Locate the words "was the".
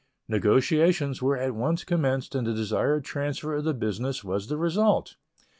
4.23-4.57